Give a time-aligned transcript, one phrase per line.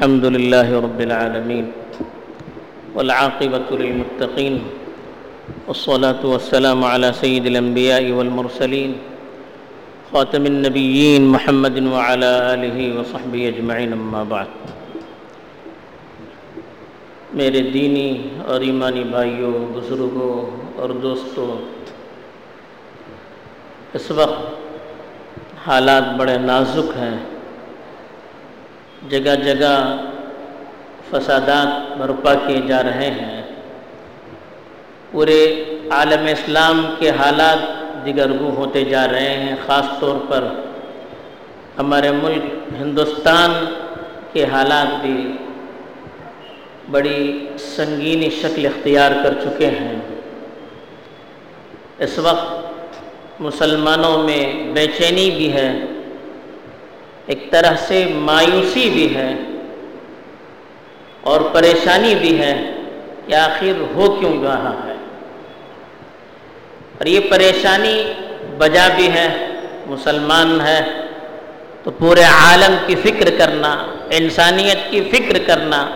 [0.00, 1.72] الحمد لله رب العالمين
[2.94, 4.54] والعاقبة للمتقين
[5.68, 8.92] والصلاة والسلام على سيد الأنبياء والمرسلين
[10.12, 14.46] خاتم النبيين محمد وعلى آله وصحبه أجمعين أما بعد.
[17.34, 20.34] میرے دینی اور ایمانی بھائیوں، بزرگوں
[20.80, 21.50] اور دوستوں،
[23.94, 24.40] اس وقت
[25.68, 27.39] حالات بڑے نازک ہیں۔
[29.08, 29.96] جگہ جگہ
[31.10, 33.42] فسادات برپا کیے جا رہے ہیں۔
[35.10, 37.58] پورے عالم اسلام کے حالات
[38.04, 40.44] دیگرگو ہوتے جا رہے ہیں، خاص طور پر
[41.78, 42.44] ہمارے ملک
[42.80, 43.74] ہندوستان
[44.32, 45.32] کے حالات بھی
[46.90, 49.98] بڑی سنگینی شکل اختیار کر چکے ہیں۔
[51.98, 55.80] اس وقت مسلمانوں میں بے چینی بھی ہے۔
[57.26, 59.34] ایک طرح سے مایوسی بھی ہے
[61.20, 62.70] اور پریشانی بھی ہے
[63.26, 64.94] کہ آخر ہو کیوں رہا ہے۔
[66.98, 68.12] اور یہ پریشانی
[68.58, 69.48] بجا بھی ہے،
[69.86, 70.80] مسلمان ہے
[71.82, 75.90] تو پورے عالم کی فکر کرنا، انسانیت کی فکر کرنا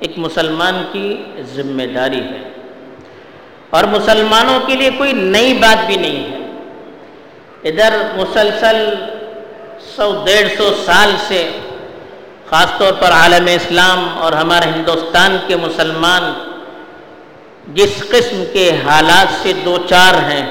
[0.00, 2.48] ایک مسلمان کی ذمہ داری ہے۔
[3.70, 6.38] اور مسلمانوں کے لیے کوئی نئی بات بھی نہیں ہے۔
[7.64, 8.94] ادھر مسلسل
[9.96, 11.50] سو ڈیڑھ سو سال سے
[12.48, 16.32] خاص طور پر عالم اسلام اور ہمارے ہندوستان کے مسلمان
[17.74, 20.46] جس قسم کے حالات سے دو چار ہیں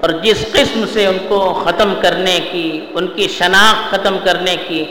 [0.00, 4.84] اور جس قسم سے ان کو ختم کرنے کی، ان کی شناخت ختم کرنے کی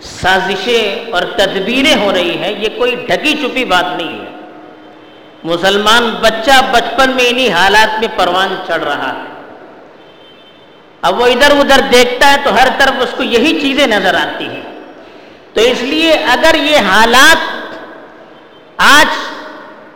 [0.00, 4.30] سازشیں اور تدبیریں ہو رہی ہیں، یہ کوئی ڈھکی چھپی بات نہیں ہے۔
[5.44, 9.37] مسلمان بچہ بچپن میں انہی حالات میں پروان چڑھ رہا ہے۔
[11.02, 14.44] اب وہ ادھر ادھر دیکھتا ہے تو ہر طرف اس کو یہی چیزیں نظر آتی
[14.44, 14.62] ہیں۔
[15.54, 17.46] تو اس لیے اگر یہ حالات
[18.76, 19.06] آج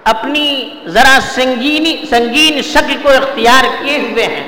[0.05, 4.47] اپنی ذرا سنگینی سنگین شکل کو اختیار کیے ہوئے ہیں،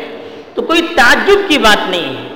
[0.54, 2.28] تو کوئی تعجب کی بات نہیں ہے۔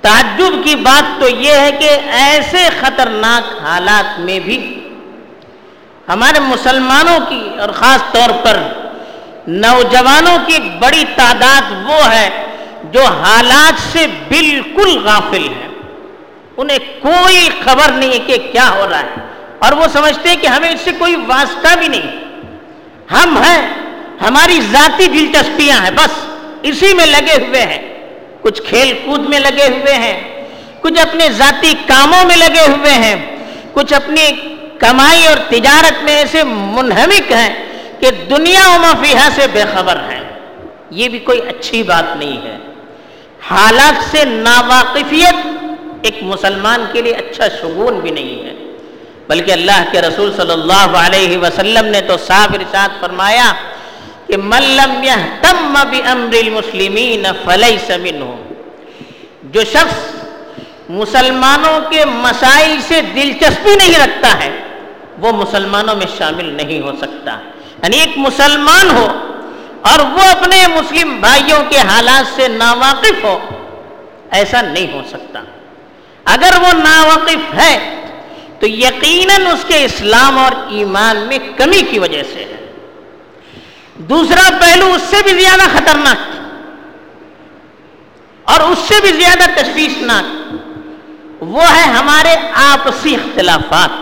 [0.00, 4.58] تعجب کی بات تو یہ ہے کہ ایسے خطرناک حالات میں بھی
[6.08, 8.56] ہمارے مسلمانوں کی اور خاص طور پر
[9.46, 12.28] نوجوانوں کی ایک بڑی تعداد وہ ہے
[12.84, 15.68] جو حالات سے بالکل غافل ہیں،
[16.56, 19.14] انہیں کوئی خبر نہیں ہے کہ کیا ہو رہا ہے۔
[19.58, 22.22] اور وہ سمجھتے ہیں کہ ہمیں اس سے کوئی واسطہ بھی نہیں۔
[23.12, 23.68] ہم ہیں،
[24.20, 26.26] ہماری ذاتی دلچسپیاں ہیں، بس
[26.62, 28.08] اسی میں لگے ہوئے ہیں۔
[28.42, 30.44] کچھ کھیل کود میں لگے ہوئے ہیں،
[30.80, 33.36] کچھ اپنے ذاتی کاموں میں لگے ہوئے ہیں۔
[33.72, 39.62] کچھ اپنی کمائی اور تجارت میں ایسے منہمک ہیں کہ دنیا و مفیہ سے بے
[39.74, 40.20] خبر ہیں۔
[40.90, 42.71] یہ بھی کوئی اچھی بات نہیں ہے۔
[43.50, 45.34] حالات سے ناواقفیت
[46.02, 48.52] ایک مسلمان کے لیے اچھا شگون بھی نہیں ہے۔
[49.28, 53.52] بلکہ اللہ کے رسول صلی اللہ علیہ وسلم نے تو صاف ارشاد فرمایا
[54.26, 58.36] کہ ملم یہتم بامر المسلمین فلیس منهم
[59.42, 60.24] جو شخص
[60.88, 64.50] مسلمانوں کے مسائل سے دلچسپی نہیں رکھتا ہے،
[65.18, 67.38] وہ مسلمانوں میں شامل نہیں ہو سکتا۔
[67.82, 69.31] یعنی ایک مسلمان ہو
[69.82, 73.38] اور وہ اپنے مسلم بھائیوں کے حالات سے ناواقف ہو،
[74.30, 75.42] ایسا نہیں ہو سکتا۔
[76.24, 78.04] اگر وہ ناواقف ہے،
[78.60, 82.72] تو یقیناً اس کے اسلام اور ایمان میں کمی کی وجہ سے ہے۔
[83.94, 86.16] دوسرا پہلو، اس سے بھی زیادہ خطرناک۔
[88.44, 90.54] اور اس سے بھی زیادہ تشویشناک۔
[91.40, 94.01] وہ ہے ہمارے آپسی اختلافات۔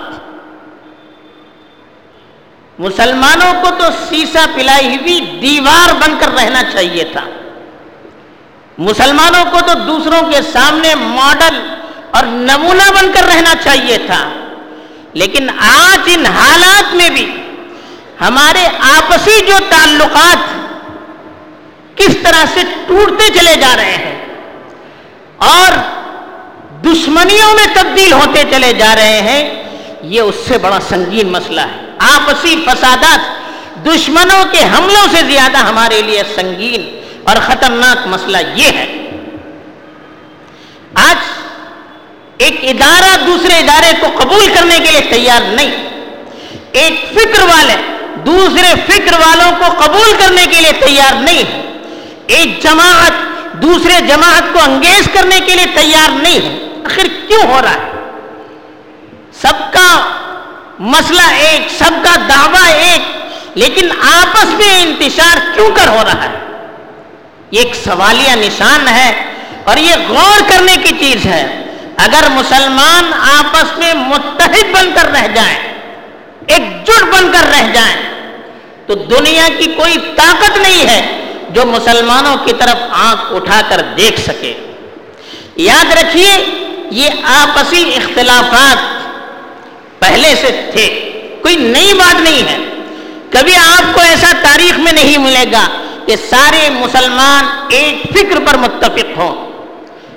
[2.81, 7.21] مسلمانوں کو تو سیسا پلائی ہوئی دیوار بن کر رہنا چاہیے تھا۔
[8.79, 11.75] مسلمانوں کو تو دوسروں کے سامنے ماڈل
[12.11, 14.31] اور نمونہ بن کر رہنا چاہیے تھا۔
[15.13, 17.37] لیکن آج ان حالات میں بھی
[18.21, 20.39] ہمارے آپسی جو تعلقات
[21.99, 24.27] کس طرح سے ٹوٹتے چلے جا رہے ہیں
[25.37, 25.73] اور
[26.87, 29.63] دشمنیوں میں تبدیل ہوتے چلے جا رہے ہیں،
[30.03, 33.19] یہ اس سے بڑا سنگین مسئلہ ہے۔ آپسی فسادات،
[33.87, 39.11] دشمنوں کے حملوں سے زیادہ ہمارے لیے سنگین اور خطرناک مسئلہ یہ ہے۔
[40.95, 41.17] آج
[42.39, 45.89] ایک ادارہ دوسرے ادارے کو قبول کرنے کے لیے تیار نہیں۔
[46.73, 47.75] ایک فکر والے
[48.27, 51.73] دوسرے فکر والوں کو قبول کرنے کے لیے تیار نہیں ہے۔
[52.27, 53.13] ایک جماعت
[53.53, 57.90] دوسرے جماعت کو انگیز کرنے کے لیے تیار نہیں ہے۔ آخر کیوں ہو رہا ہے؟
[60.81, 63.01] مسئلہ ایک، سب کا دعویٰ ایک،
[63.59, 66.39] لیکن آپس میں انتشار کیوں کر ہو رہا ہے؟
[67.51, 69.25] یہ ایک سوالیہ نشان ہے
[69.65, 71.65] اور یہ غور کرنے کی چیز ہے۔
[71.97, 75.57] اگر مسلمان آپس میں متحد بن کر رہ جائیں
[76.47, 77.97] ایک جٹ بن کر رہ جائیں،
[78.87, 81.01] تو دنیا کی کوئی طاقت نہیں ہے
[81.51, 84.55] جو مسلمانوں کی طرف آنکھ اٹھا کر دیکھ سکے۔
[85.57, 86.45] یاد رکھیے،
[86.91, 89.00] یہ آپسی اختلافات
[90.01, 91.11] پہلے سے تھے۔
[91.43, 92.59] کوئی نئی بات نہیں ہے۔
[93.31, 95.69] کبھی آپ کو ایسا تاریخ میں نہیں ملے گا
[96.07, 99.53] کہ سارے مسلمان ایک فکر پر متفق ہوں۔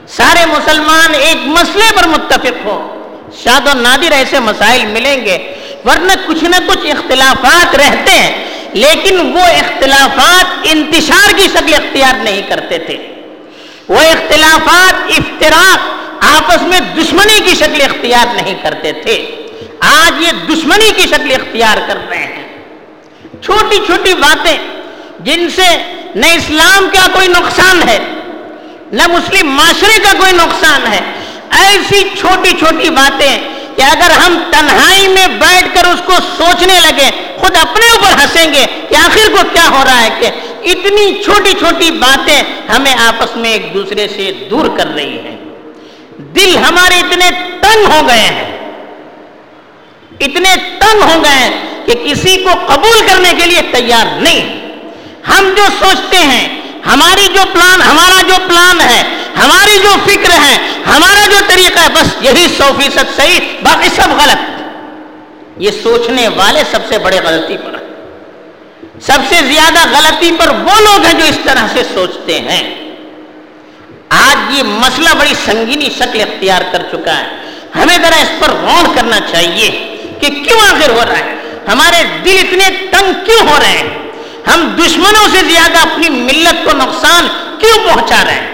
[0.07, 3.03] سارے مسلمان ایک مسئلے پر متفق ہوں۔
[3.44, 5.53] شاد و نادر ایسے مسائل ملیں گے،
[5.85, 12.41] ورنہ کچھ نہ کچھ اختلافات رہتے ہیں، لیکن وہ اختلافات انتشار کی شکل اختیار نہیں
[12.41, 12.97] کرتے تھے۔
[13.88, 15.80] وہ اختلافات افطراک
[16.24, 19.43] آپس میں دشمنی کی شکل اختیار نہیں کرتے تھے۔
[19.83, 22.44] آج یہ دشمنی کی شکل اختیار کر رہے ہیں۔
[23.41, 24.57] چھوٹی چھوٹی باتیں
[25.19, 25.77] جن سے
[26.15, 28.00] نہ اسلام کا کوئی نقصان ہے،
[28.91, 31.00] نہ مسلم معاشرے کا کوئی نقصان ہے۔
[31.59, 33.38] ایسی چھوٹی چھوٹی باتیں
[33.75, 38.53] کہ اگر ہم تنہائی میں بیٹھ کر اس کو سوچنے لگے خود اپنے اوپر ہنسیں
[38.53, 40.25] گے کہ آخر کو کیا ہو رہا ہے کہ
[40.63, 42.44] اتنی چھوٹی چھوٹی باتیں
[42.75, 45.38] ہمیں آپس میں ایک دوسرے سے دور کر رہی ہیں۔
[46.18, 47.30] دل ہمارے اتنے
[47.62, 48.53] تنگ ہو گئے ہیں۔
[50.19, 51.50] اتنے تنگ ہو گئے
[51.86, 54.63] کہ کسی کو قبول کرنے کے لیے تیار نہیں
[55.27, 59.04] ہم جو سوچتے ہیں، ہماری جو پلان، ہمارا جو پلان ہے،
[59.44, 60.57] ہماری جو فکر ہے،
[60.88, 64.62] ہمارا جو طریقہ ہے، بس یہی سو فیصد صحیح، باقی سب غلط۔
[65.57, 67.94] یہ سوچنے والے سب سے بڑے غلطی پر ہیں۔
[69.01, 72.94] سب سے زیادہ غلطی پر وہ لوگ ہیں جو اس طرح سے سوچتے ہیں۔
[74.09, 77.25] آج یہ مسئلہ بڑی سنگینی شکل اختیار کر چکا ہے۔
[77.75, 79.93] ہمیں ذرا اس پر غور کرنا چاہیے۔
[80.24, 81.36] کہ کیوں آخر ہو رہا ہے؟
[81.68, 84.12] ہمارے دل اتنے تنگ کیوں ہو رہے ہیں؟
[84.54, 87.28] ہم دشمنوں سے زیادہ اپنی ملت کو نقصان
[87.60, 88.54] کیوں پہنچا رہے ہیں؟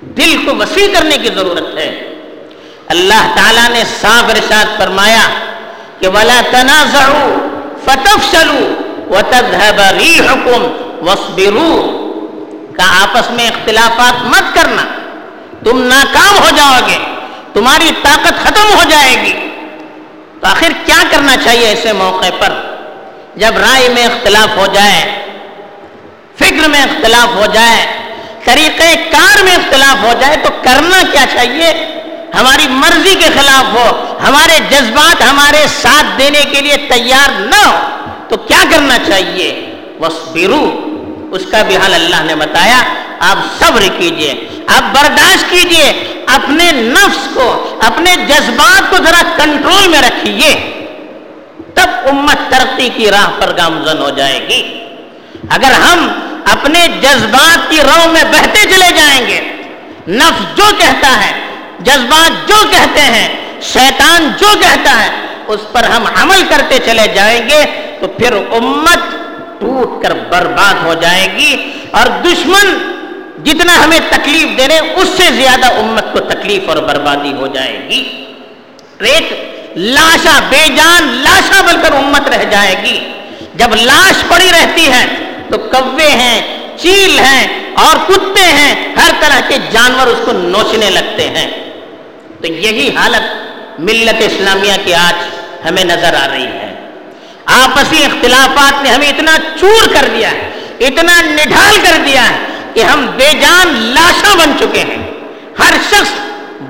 [0.00, 2.14] دل کو وسیع کرنے کی ضرورت ہے۔
[2.86, 5.28] اللہ تعالیٰ نے صاف ارشاد فرمایا
[6.00, 7.48] کہ ولا تنازعوا
[7.84, 10.66] فتفشلوا وتذهب ريحكم
[11.06, 12.06] واصبروا۔
[12.72, 14.82] کا آپس میں اختلافات مت کرنا۔
[15.64, 16.98] تم ناکام ہو جاؤ گے۔
[17.54, 19.45] تمہاری طاقت ختم ہو جائے گی۔
[20.46, 22.52] تو آخر کیا کرنا چاہیے ایسے موقع پر؟
[23.36, 25.00] جب رائے میں اختلاف ہو جائے،
[26.38, 27.86] فکر میں اختلاف ہو جائے،
[28.44, 31.72] طریقہ کار میں اختلاف ہو جائے، تو کرنا کیا چاہیے؟
[32.34, 37.78] ہماری مرضی کے خلاف ہو، ہمارے جذبات ہمارے ساتھ دینے کے لیے تیار نہ ہو،
[38.28, 40.64] تو کیا کرنا چاہیے؟ وسبرو
[41.30, 42.82] اس کا بھی حال اللہ نے بتایا۔
[43.20, 50.02] آپ صبر کیجیے، آپ برداشت کیجیے۔ اپنے نفس کو، اپنے جذبات کو ذرا کنٹرول میں
[50.02, 50.54] رکھیے،
[51.74, 54.62] تب امت ترقی کی راہ پر گامزن ہو جائے گی۔
[55.48, 56.08] اگر ہم
[56.44, 59.40] اپنے جذبات کی رو میں بہتے چلے جائیں گے،
[60.08, 61.32] نفس جو کہتا ہے،
[61.80, 63.28] جذبات جو کہتے ہیں،
[63.62, 65.10] شیطان جو کہتا ہے،
[65.46, 67.64] اس پر ہم عمل کرتے چلے جائیں گے،
[68.00, 69.10] تو پھر امت
[69.60, 71.54] ٹوٹ کر برباد ہو جائے گی
[71.90, 72.76] اور دشمن
[73.44, 77.86] جتنا ہمیں تکلیف دے رہے اس سے زیادہ امت کو تکلیف اور بربادی ہو جائے
[77.88, 78.24] گی۔
[79.00, 79.32] ایک
[79.76, 83.12] لاشا بے جان لاشا بن کر امت رہ جائے گی۔
[83.54, 85.06] جب لاش پڑی رہتی ہے،
[85.50, 86.42] تو کوے ہیں،
[86.76, 91.50] چیل ہیں اور کتے ہیں، ہر طرح کے جانور اس کو نوچنے لگتے ہیں۔
[92.40, 93.24] تو یہی حالت
[93.78, 95.14] ملت اسلامیہ کی آج
[95.68, 96.74] ہمیں نظر آ رہی ہے۔
[97.44, 102.82] آپسی اختلافات نے ہمیں اتنا چور کر دیا ہے، اتنا نڈھال کر دیا ہے کہ
[102.82, 105.10] ہم بے جان لاشا بن چکے ہیں۔
[105.58, 106.10] ہر شخص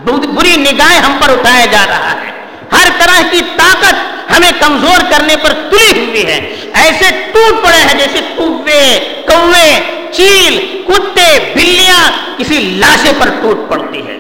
[0.05, 2.31] بری نگاہیں ہم پر اٹھایا جا رہا ہے۔
[2.73, 3.95] ہر طرح کی طاقت
[4.37, 9.81] ہمیں کمزور کرنے پر تلی ہوئی ہے۔ ایسے ٹوٹ پڑے ہیں جیسے کوے کوے،
[10.13, 14.19] چیل، کتے، بلیاں کسی لاشے پر ٹوٹ پڑتی ہے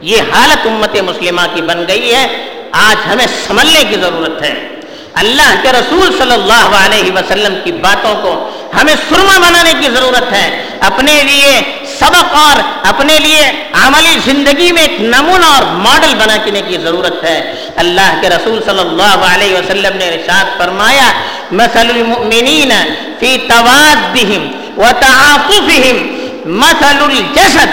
[0.00, 4.68] یہ حالت امت مسلمہ کی بن گئی ہے۔ آج ہمیں سنبھلنے کی ضرورت ہے۔
[5.14, 10.32] اللہ کے رسول صلی اللہ علیہ وسلم کی باتوں کو ہمیں سرما بنانے کی ضرورت
[10.32, 11.60] ہے۔ اپنے لیے
[11.98, 17.24] سبق اور اپنے لیے عملی زندگی میں ایک نمونہ اور ماڈل بنا بنانے کی ضرورت
[17.24, 21.12] ہے۔ اللہ کے رسول صلی اللہ علیہ وسلم نے ارشاد فرمایا،
[21.52, 22.72] مثل المؤمنین
[23.20, 25.96] فی توادہم وتعاطفہم
[26.44, 27.70] مثل الجسد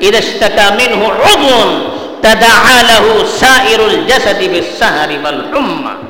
[0.00, 1.88] اذا اشتكى منه عضو
[2.20, 6.09] تدعى له سائر الجسد بالسهر والحمى۔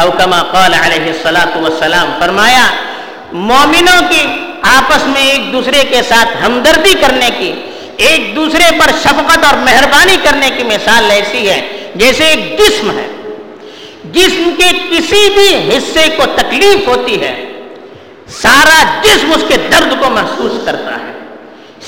[0.00, 2.66] او کما قال علیہ السلاۃ فرمایا،
[3.32, 4.26] مومنوں کی
[4.62, 7.52] آپس میں ایک دوسرے کے ساتھ ہمدردی کرنے کی،
[7.96, 13.06] ایک دوسرے پر شفقت اور مہربانی کرنے کی مثال ایسی ہے، جیسے ایک جسم ہے۔
[14.04, 17.44] جسم کے کسی بھی حصے کو تکلیف ہوتی ہے۔
[18.28, 21.12] سارا جسم اس کے درد کو محسوس کرتا ہے۔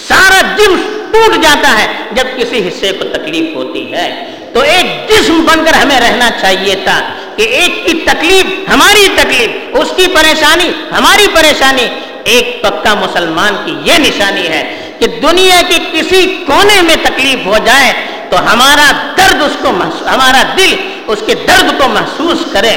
[0.09, 5.45] سارا جسم ٹوٹ جاتا ہے جب کسی حصے کو تکلیف ہوتی ہے۔ تو ایک جسم
[5.45, 7.01] بن کر ہمیں رہنا چاہیے تھا۔
[7.37, 11.87] کہ ایک کی تکلیف ہماری تکلیف، اس کی پریشانی ہماری پریشانی۔
[12.25, 14.63] ایک پکا مسلمان کی یہ نشانی ہے
[14.99, 17.93] کہ دنیا کے کسی کونے میں تکلیف ہو جائے
[18.31, 19.69] تو ہمارا درد اس کو
[20.15, 20.75] ہمارا دل
[21.07, 22.77] اس کے درد کو محسوس کرے۔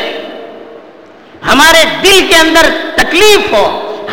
[1.48, 3.66] ہمارے دل کے اندر تکلیف ہو،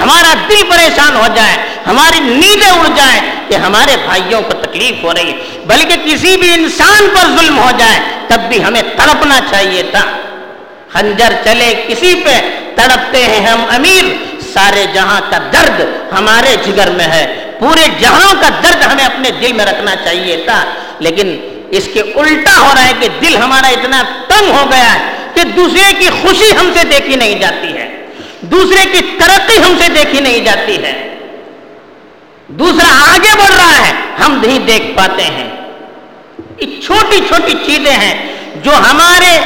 [0.03, 5.13] ہمارا دل پریشان ہو جائے، ہماری نیندیں اڑ جائیں کہ ہمارے بھائیوں کو تکلیف ہو
[5.15, 5.37] رہی ہے۔
[5.67, 10.05] بلکہ کسی بھی انسان پر ظلم ہو جائے، تب بھی ہمیں تڑپنا چاہیے تھا۔
[10.97, 12.41] خنجر چلے کسی پہ
[12.75, 14.05] تڑپتے ہیں ہم امیر۔
[14.55, 15.81] سارے جہاں کا درد
[16.13, 20.65] ہمارے جگر میں ہے۔ پورے جہاں کا درد ہمیں اپنے دل میں رکھنا چاہیے تھا۔
[20.99, 24.99] لیکن اس کے الٹا ہو رہا ہے کہ دل ہمارا اتنا تنگ ہو گیا ہے
[25.35, 28.07] کہ دوسرے کی خوشی ہم سے دیکھی نہیں جاتی ہے۔
[28.41, 31.15] دوسرے کی ترقی ہم سے دیکھی نہیں جاتی ہے۔
[32.49, 33.93] دوسرا آگے بڑھ رہا ہے۔
[34.25, 35.51] ہم نہیں دیکھ پاتے ہیں۔
[36.59, 39.39] یہ چھوٹی چھوٹی چیزیں ہیں جو ہمارے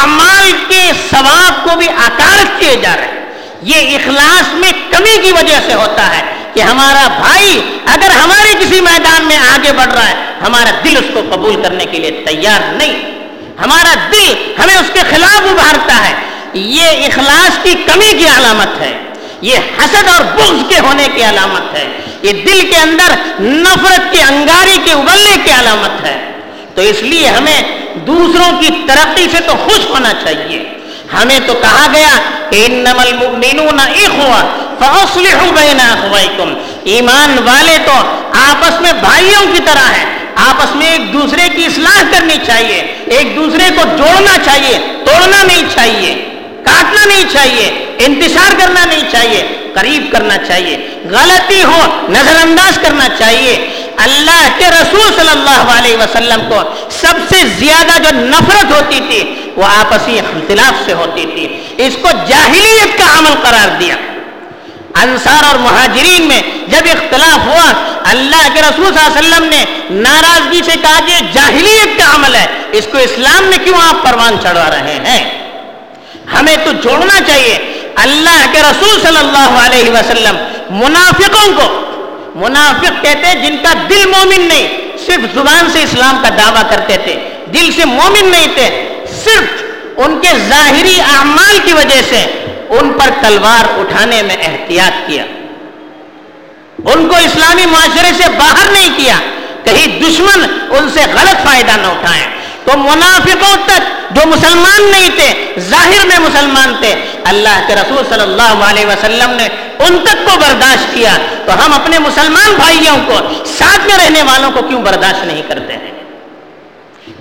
[0.00, 3.26] اعمال کے ثواب کو بھی آکارت کیے جا رہے ہیں۔
[3.62, 6.22] یہ اخلاص میں کمی کی وجہ سے ہوتا ہے
[6.54, 10.14] کہ ہمارا بھائی اگر ہمارے کسی میدان میں آگے بڑھ رہا ہے،
[10.46, 13.16] ہمارا دل اس کو قبول کرنے کے لیے تیار نہیں۔
[13.64, 16.14] ہمارا دل ہمیں اس کے خلاف ابھارتا ہے۔
[16.54, 18.98] یہ اخلاص کی کمی کی علامت ہے۔
[19.40, 21.88] یہ حسد اور بغض کے ہونے کی علامت ہے۔
[22.22, 26.32] یہ دل کے اندر نفرت کے انگاری کے ابلنے کی علامت ہے۔
[26.74, 27.62] تو اس لیے ہمیں
[27.96, 30.64] دوسروں کی ترقی سے تو خوش ہونا چاہیے۔
[31.12, 34.42] ہمیں تو کہا گیا کہ انما المؤمنون اخوہ
[34.78, 37.92] فاصلحوا بین ایمان والے تو
[38.32, 43.36] آپس میں بھائیوں کی طرح ہیں۔ آپس میں ایک دوسرے کی اصلاح کرنی چاہیے۔ ایک
[43.36, 46.14] دوسرے کو جوڑنا چاہیے، توڑنا نہیں چاہیے،
[46.64, 50.76] کاٹنا نہیں چاہیے، انتشار کرنا نہیں چاہیے، قریب کرنا چاہیے،
[51.10, 57.14] غلطی ہو نظر انداز کرنا چاہیے۔ اللہ کے رسول صلی اللہ علیہ وسلم کو سب
[57.28, 62.98] سے زیادہ جو نفرت ہوتی تھی وہ آپسی اختلاف سے ہوتی تھی۔ اس کو جاہلیت
[62.98, 63.96] کا عمل قرار دیا۔
[65.02, 69.64] انصار اور مہاجرین میں جب اختلاف ہوا، اللہ کے رسول صلی اللہ علیہ وسلم نے
[69.90, 74.36] ناراضگی سے کہا کہ جاہلیت کا عمل ہے، اس کو اسلام میں کیوں آپ پروان
[74.42, 75.48] چڑھا رہے ہیں؟
[76.38, 80.36] ہمیں تو جوڑنا چاہیے۔ اللہ کے رسول صلی اللہ علیہ وسلم
[80.70, 81.85] منافقوں کو
[82.40, 84.68] منافق کہتے جن کا دل مومن نہیں،
[85.06, 87.14] صرف زبان سے اسلام کا دعویٰ کرتے تھے،
[87.54, 88.68] دل سے مومن نہیں تھے،
[89.24, 89.62] صرف
[89.96, 92.24] ان کے ظاہری اعمال کی وجہ سے
[92.68, 95.24] ان پر تلوار اٹھانے میں احتیاط کیا۔
[96.84, 99.18] ان کو اسلامی معاشرے سے باہر نہیں کیا،
[99.64, 102.26] کہیں دشمن ان سے غلط فائدہ نہ اٹھائیں
[102.66, 103.80] تو منافقوں تک
[104.10, 106.94] جو مسلمان نہیں تھے، ظاہر میں مسلمان تھے۔
[107.24, 111.72] اللہ کے رسول صلی اللہ علیہ وسلم نے ان تک کو برداشت کیا۔ تو ہم
[111.72, 115.90] اپنے مسلمان بھائیوں کو، ساتھ میں رہنے والوں کو کیوں برداشت نہیں کرتے ہیں؟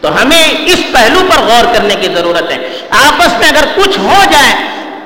[0.02, 4.24] تو ہمیں اس پہلو پر غور کرنے کی ضرورت ہے۔ آپس میں اگر کچھ ہو
[4.32, 4.56] جائے،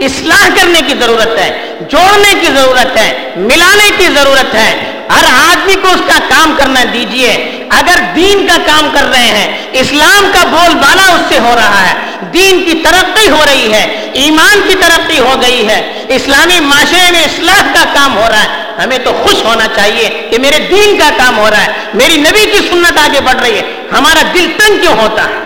[0.05, 5.75] اصلاح کرنے کی ضرورت ہے، جوڑنے کی ضرورت ہے، ملانے کی ضرورت ہے۔ ہر آدمی
[5.75, 10.43] کو اس کا کام کرنا دیجیے۔ اگر دین کا کام کر رہے ہیں، اسلام کا
[10.43, 11.93] بول بالا اس سے ہو رہا ہے۔
[12.33, 17.23] دین کی ترقی ہو رہی ہے، ایمان کی ترقی ہو گئی ہے۔ اسلامی معاشرے میں
[17.23, 21.09] اصلاح کا کام ہو رہا ہے۔ ہمیں تو خوش ہونا چاہیے کہ میرے دین کا
[21.17, 23.61] کام ہو رہا ہے۔ میری نبی کی سنت آگے بڑھ رہی ہے۔
[23.97, 25.39] ہمارا دل تنگ کیوں ہوتا ہے؟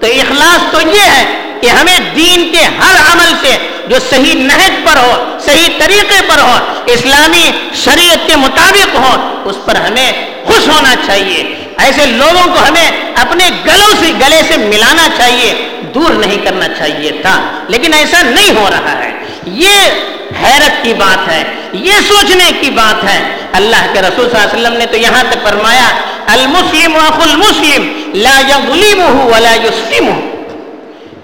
[0.00, 3.56] تو اخلاص تو یہ ہے کہ ہمیں دین کے ہر عمل سے
[3.86, 7.50] جو صحیح نہج پر ہو، صحیح طریقے پر ہو، اسلامی
[7.84, 13.50] شریعت کے مطابق ہو، اس پر ہمیں خوش ہونا چاہیے۔ ایسے لوگوں کو ہمیں اپنے
[13.66, 18.70] گلوں سے گلے سے ملانا چاہیے، دور نہیں کرنا چاہیے تھا۔ لیکن ایسا نہیں ہو
[18.70, 19.10] رہا ہے۔
[19.46, 19.72] یہ
[20.42, 23.22] حیرت کی بات ہے، یہ سوچنے کی بات ہے۔
[23.52, 25.88] اللہ کے رسول صلی اللہ علیہ وسلم نے تو یہاں تک فرمایا،
[26.26, 30.20] المسلم اخو المسلم لا يظلمه ولا يسلمه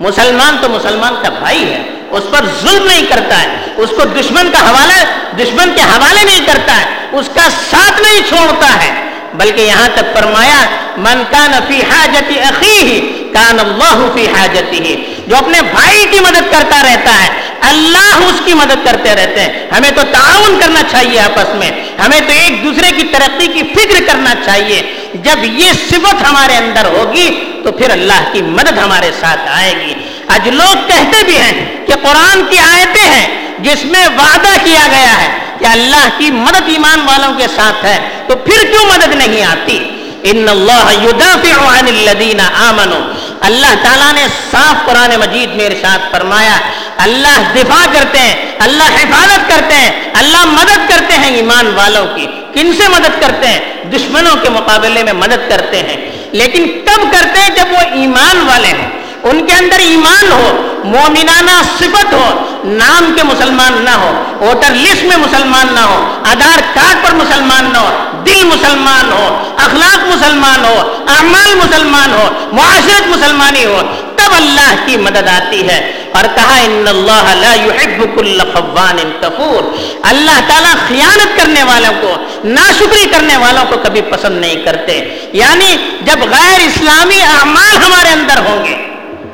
[0.00, 4.50] مسلمان تو مسلمان کا بھائی ہے، اس پر ظلم نہیں کرتا ہے۔ اس کو دشمن
[4.50, 5.04] کا حوالہ،
[5.36, 10.16] دشمن کے حوالے نہیں کرتا ہے۔ اس کا ساتھ نہیں چھوڑتا ہے۔ بلکہ یہاں تک
[10.16, 13.00] فرمایا، من کان فی حاجت اخیہ،
[13.34, 14.82] کان اللہ فی حاجتہ.
[15.26, 17.28] جو اپنے بھائی کی مدد کرتا رہتا ہے،
[17.60, 22.20] اللہ اس کی مدد کرتے رہتے ہیں۔ ہمیں تو تعاون کرنا چاہیے آپس میں۔ ہمیں
[22.20, 24.82] تو ایک دوسرے کی ترقی کی فکر کرنا چاہیے۔
[25.14, 29.94] جب یہ صفت ہمارے اندر ہوگی، تو پھر اللہ کی مدد ہمارے ساتھ آئے گی۔
[30.28, 35.22] آج لوگ کہتے بھی ہیں کہ قرآن کی آیتیں ہیں جس میں وعدہ کیا گیا
[35.22, 39.44] ہے کہ اللہ کی مدد ایمان والوں کے ساتھ ہے، تو پھر کیوں مدد نہیں
[39.44, 39.90] آتی؟
[40.22, 46.56] ان اللہ يدافع عن الذين آمنوا۔ اللہ تعالیٰ نے صاف قرآن مجید میں ارشاد فرمایا،
[46.96, 52.26] اللہ دفاع کرتے ہیں، اللہ حفاظت کرتے ہیں، اللہ مدد کرتے ہیں ایمان والوں کی۔
[52.54, 57.40] کن سے مدد کرتے ہیں؟ دشمنوں کے مقابلے میں مدد کرتے ہیں۔ لیکن کب کرتے
[57.40, 63.12] ہیں؟ جب وہ ایمان والے ہوں ان کے اندر ایمان ہو، مومنانہ صفت ہو، نام
[63.16, 67.78] کے مسلمان نہ ہو، ووٹر لسٹ میں مسلمان نہ ہو، آدھار کارڈ پر مسلمان نہ
[67.78, 73.82] ہو، دل مسلمان ہو، اخلاق مسلمان ہو، اعمال مسلمان ہو، معاشرت مسلمانی ہو،
[74.16, 79.76] تب اللہ کی مدد آتی ہے۔ اور کہا، ان اللہ لا يحب كل خوان کفور
[80.02, 85.76] اللہ تعالیٰ خیانت کرنے والوں کو، ناشکری کرنے والوں کو کبھی پسند نہیں کرتے۔ یعنی
[86.00, 88.89] جب غیر اسلامی اعمال ہمارے اندر ہوں گے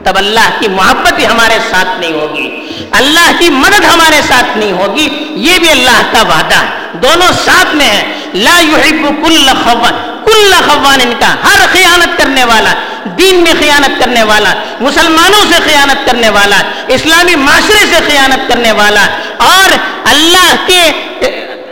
[0.07, 4.73] تب اللہ کی محبت ہی ہمارے ساتھ نہیں ہوگی۔ اللہ کی مدد ہمارے ساتھ نہیں
[4.73, 10.23] ہوگی۔ یہ بھی اللہ کا وعدہ ہے۔ دونوں ساتھ میں ہیں۔ لا يحب كل خوان۔
[10.25, 12.71] کل خوان ان کا ہر خیانت کرنے والا،
[13.05, 16.57] دین میں خیانت کرنے والا، مسلمانوں سے خیانت کرنے والا،
[16.89, 19.73] اسلامی معاشرے سے خیانت کرنے والا، اور
[20.11, 20.83] اللہ کے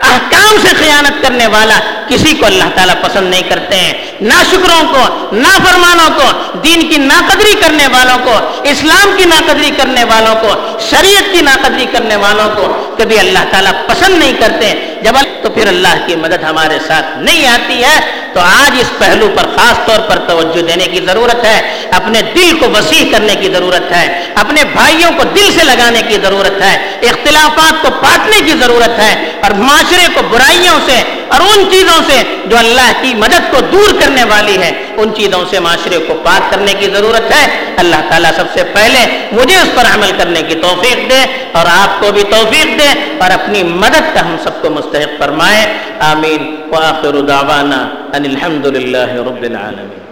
[0.02, 5.34] احکام سے خیانت کرنے والا کسی کو اللہ تعالیٰ پسند نہیں کرتے ہیں۔ ناشکروں کو،
[5.34, 11.32] نافرمانوں کو، دین کی ناقدری کرنے والوں کو، اسلام کی ناقدری کرنے والوں کو، شریعت
[11.32, 15.94] کی ناقدری کرنے والوں کو کبھی اللہ تعالیٰ پسند نہیں کرتے۔ جب تو پھر اللہ
[16.06, 17.96] کی مدد ہمارے ساتھ نہیں آتی ہے،
[18.34, 21.58] تو آج اس پہلو پر خاص طور پر توجہ دینے کی ضرورت ہے،
[21.90, 26.18] اپنے دل کو وسیع کرنے کی ضرورت ہے، اپنے بھائیوں کو دل سے لگانے کی
[26.22, 26.74] ضرورت ہے،
[27.10, 32.22] اختلافات کو پاٹنے کی ضرورت ہے، اور معاشرے کو برائیوں سے اور ان چیزوں سے
[32.46, 36.50] جو اللہ کی مدد کو دور کرنے والی ہے۔ ان چیزوں سے معاشرے کو پاک
[36.50, 40.54] کرنے کی ضرورت ہے۔ اللہ تعالیٰ سب سے پہلے مجھے اس پر عمل کرنے کی
[40.54, 44.70] توفیق دے اور آپ کو بھی توفیق دے اور اپنی مدد کا ہم سب کو
[44.70, 45.66] مستحق فرمائے۔
[46.00, 50.03] آمین۔ وآخر دعوانا ان الحمد للہ رب العالمین۔